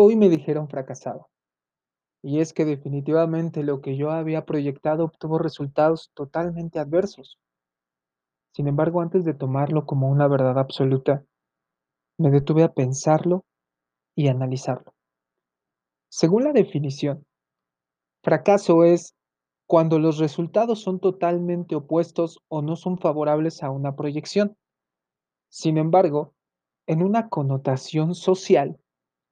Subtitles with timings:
[0.00, 1.28] Hoy me dijeron fracasado.
[2.22, 7.36] Y es que definitivamente lo que yo había proyectado obtuvo resultados totalmente adversos.
[8.54, 11.24] Sin embargo, antes de tomarlo como una verdad absoluta,
[12.16, 13.44] me detuve a pensarlo
[14.14, 14.94] y analizarlo.
[16.08, 17.26] Según la definición,
[18.22, 19.16] fracaso es
[19.66, 24.56] cuando los resultados son totalmente opuestos o no son favorables a una proyección.
[25.48, 26.34] Sin embargo,
[26.86, 28.78] en una connotación social,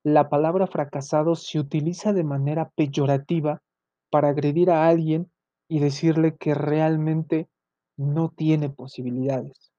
[0.06, 3.60] la palabra fracasado se utiliza de manera peyorativa
[4.08, 5.32] para agredir a alguien
[5.68, 7.48] y decirle que realmente
[7.96, 9.72] no tiene posibilidades.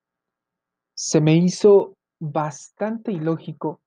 [0.98, 3.80] Se me hizo bastante ilógico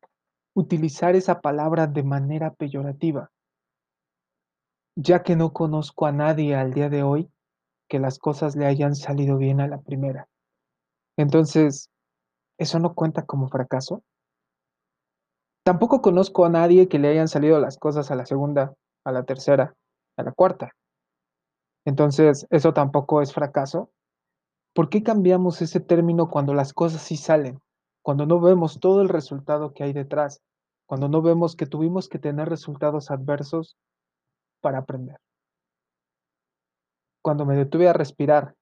[0.55, 3.31] utilizar esa palabra de manera peyorativa,
[4.97, 7.31] ya que no conozco a nadie al día de hoy
[7.87, 10.27] que las cosas le hayan salido bien a la primera.
[11.19, 11.91] Entonces,
[12.57, 14.03] ¿eso no cuenta como fracaso?
[15.65, 19.25] Tampoco conozco a nadie que le hayan salido las cosas a la segunda, a la
[19.25, 19.75] tercera,
[20.17, 20.73] a la cuarta.
[21.85, 23.91] Entonces, ¿eso tampoco es fracaso?
[24.75, 27.61] ¿Por qué cambiamos ese término cuando las cosas sí salen?
[28.03, 30.41] Cuando no vemos todo el resultado que hay detrás,
[30.87, 33.77] cuando no vemos que tuvimos que tener resultados adversos
[34.61, 35.19] para aprender.
[37.23, 38.55] Cuando me detuve a respirar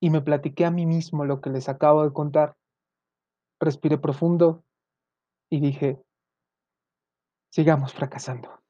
[0.00, 2.54] y me platiqué a mí mismo lo que les acabo de contar,
[3.60, 4.62] respiré profundo
[5.50, 6.02] y dije,
[7.50, 8.62] sigamos fracasando.